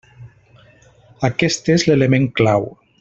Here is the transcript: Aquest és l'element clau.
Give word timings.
Aquest 1.29 1.69
és 1.75 1.85
l'element 1.91 2.27
clau. 2.41 2.67